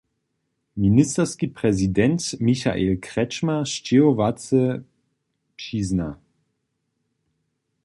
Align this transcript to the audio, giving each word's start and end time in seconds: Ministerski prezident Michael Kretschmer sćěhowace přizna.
Ministerski 0.77 1.47
prezident 1.47 2.21
Michael 2.39 2.95
Kretschmer 3.01 3.63
sćěhowace 3.65 4.83
přizna. 5.55 6.19